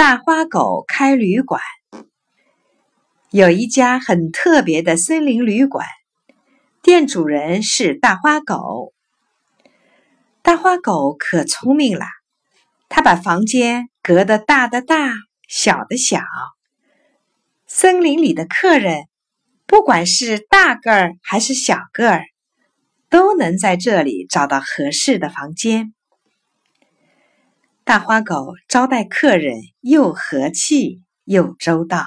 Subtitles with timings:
[0.00, 1.60] 大花狗开旅馆。
[3.30, 5.86] 有一家很特别的森林旅馆，
[6.82, 8.94] 店主人是大花狗。
[10.40, 12.06] 大花狗可聪明了，
[12.88, 15.12] 它把房间隔得大的大，
[15.46, 16.22] 小的小。
[17.66, 19.02] 森林里的客人，
[19.66, 22.24] 不管是大个儿还是小个儿，
[23.10, 25.92] 都能在这里找到合适的房间。
[27.90, 32.06] 大花狗招待客人又和气又周到，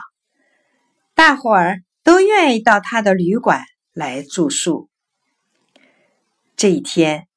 [1.14, 3.59] 大伙儿都愿意到他的旅馆
[3.92, 4.90] 来住宿。
[6.56, 7.28] 这一天，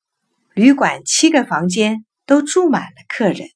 [0.55, 3.49] 旅馆七个房间都住满了客人，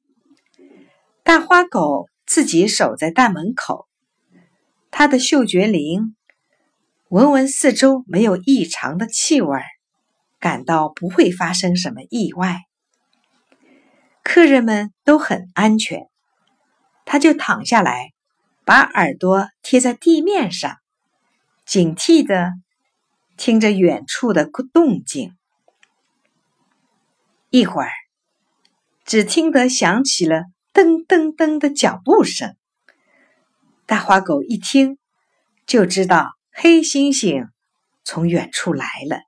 [1.23, 3.87] 大花狗自己守在大门口，
[4.91, 6.17] 它的嗅觉灵，
[7.11, 9.61] 闻闻四周没有异常的气味，
[10.41, 12.63] 感到不会发生什么意外。
[14.23, 16.09] 客人们都很安全，
[17.05, 18.13] 他就躺下来，
[18.65, 20.77] 把耳朵贴在地面上，
[21.65, 22.53] 警惕的
[23.37, 25.37] 听着远处的动静。
[27.49, 27.91] 一会儿，
[29.05, 32.55] 只听得响起了噔噔噔的脚步声。
[33.87, 34.99] 大花狗一听，
[35.67, 37.49] 就知道黑猩猩
[38.05, 39.23] 从远处来了，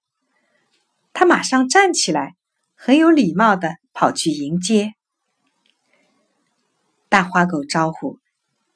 [1.13, 2.37] 他马上站起来，
[2.77, 3.82] 很有礼貌的。
[3.93, 4.95] 跑去迎接
[7.09, 8.19] 大花狗，招呼：“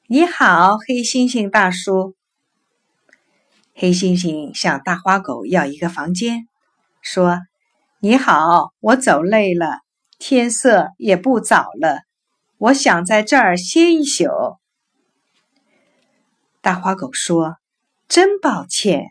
[0.07, 2.15] 你好，黑猩猩大叔。”
[3.73, 6.47] 黑猩猩向大花狗要一个房间，
[7.01, 7.39] 说
[7.99, 9.81] ：“你好，我走累了，
[10.17, 12.01] 天色也不早了，
[12.57, 14.25] 我想在这儿歇一宿。”
[16.61, 17.57] 大花狗说
[18.07, 19.05] ：“真抱歉，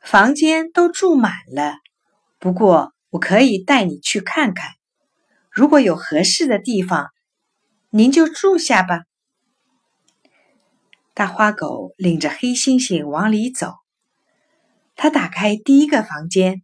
[0.00, 1.74] 房间都住满了，
[2.38, 4.70] 不过我可以带你去看看。”
[5.50, 7.10] 如果有合适的地方，
[7.90, 9.02] 您就住下吧。
[11.12, 13.74] 大花狗领着黑猩猩往里走。
[14.94, 16.62] 他打开第一个房间，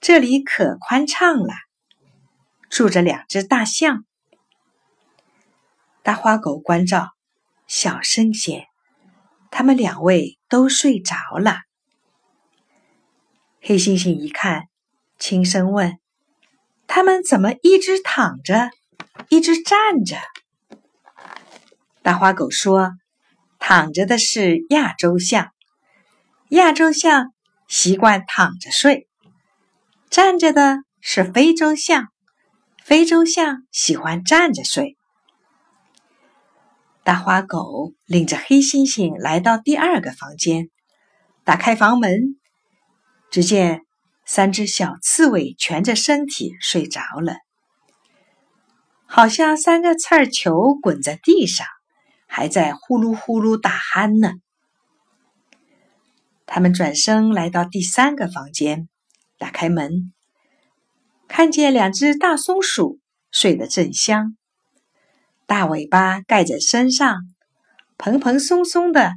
[0.00, 1.54] 这里可宽敞了，
[2.68, 4.04] 住着两只大象。
[6.02, 7.12] 大花狗关照
[7.66, 8.66] ：“小声些，
[9.50, 11.60] 他们两位都睡着了。”
[13.62, 14.68] 黑猩猩一看，
[15.18, 15.98] 轻声问。
[16.88, 18.70] 他们怎么一直躺着，
[19.28, 20.16] 一直站着？
[22.02, 22.92] 大花狗说
[23.58, 25.50] ：“躺着的是亚洲象，
[26.50, 27.32] 亚洲象
[27.68, 29.06] 习惯躺着睡；
[30.08, 32.06] 站着的是非洲象，
[32.84, 34.96] 非洲象喜欢站着睡。”
[37.02, 40.70] 大花狗领着黑猩猩来到第二个房间，
[41.44, 42.38] 打开房门，
[43.30, 43.82] 只见。
[44.26, 47.36] 三只小刺猬蜷着身体睡着了，
[49.06, 51.64] 好像三个刺球滚在地上，
[52.26, 54.32] 还在呼噜呼噜打鼾呢。
[56.44, 58.88] 他们转身来到第三个房间，
[59.38, 60.12] 打开门，
[61.28, 62.98] 看见两只大松鼠
[63.30, 64.36] 睡得正香，
[65.46, 67.16] 大尾巴盖在身上，
[67.96, 69.12] 蓬蓬松松的，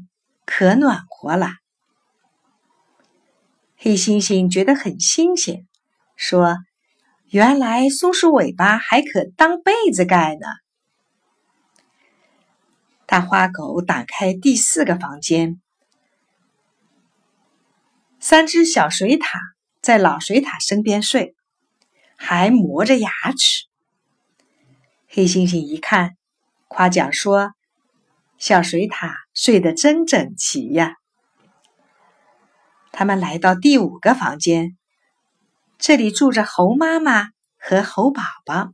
[0.46, 1.50] 可暖和了。
[3.82, 5.66] 黑猩猩觉得很新鲜，
[6.18, 6.58] 说
[7.32, 10.48] ：“原来松鼠尾巴还可当被子盖呢。”
[13.08, 15.62] 大花狗打开第四个房间，
[18.20, 19.40] 三只小水獭
[19.82, 21.34] 在老水獭身边睡，
[22.18, 23.66] 还磨着牙齿。
[25.08, 26.18] 黑猩猩一看，
[26.68, 27.54] 夸奖说
[28.38, 30.98] ：“小水獭睡得真整齐呀！”
[32.92, 34.78] 他们来到第五个房间，
[35.78, 38.72] 这里住着猴妈妈和猴宝宝。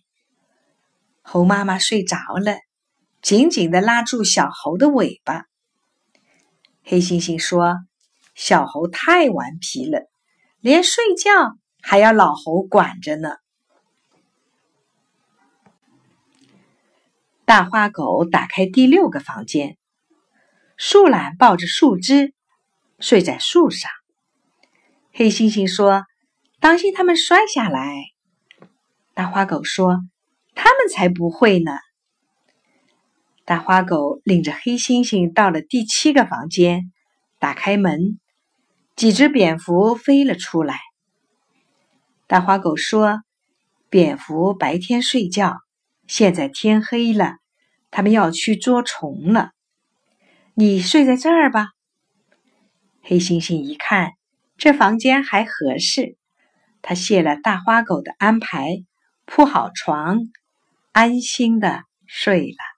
[1.22, 2.58] 猴妈妈睡着了，
[3.22, 5.46] 紧紧的拉住小猴的尾巴。
[6.84, 7.76] 黑猩猩说
[8.36, 10.08] ：“小猴太顽皮了，
[10.60, 13.30] 连睡觉还要老猴管着呢。”
[17.46, 19.78] 大花狗打开第六个房间，
[20.78, 22.34] 树懒抱着树枝
[23.00, 23.92] 睡在树上。
[25.18, 26.04] 黑猩猩说
[26.60, 28.04] ：“当心他们摔下来。”
[29.16, 30.02] 大花狗说
[30.56, 31.72] ：“他们才不会呢。”
[33.46, 36.92] 大花狗领着黑猩猩到了第七个房间，
[37.40, 38.20] 打开门，
[38.98, 40.82] 几只蝙蝠飞了出来。
[42.28, 43.22] 大花狗说
[43.90, 45.60] ：“蝙蝠白天睡觉，
[46.08, 47.36] 现在天黑了，
[47.90, 49.52] 他们要去捉虫了。
[50.56, 51.68] 你睡在这儿吧。”
[53.02, 54.12] 黑猩猩一看。
[54.58, 56.18] 这房间还合适，
[56.82, 58.84] 他谢了大花狗的安排，
[59.26, 60.20] 铺好床，
[60.92, 62.75] 安心的睡了。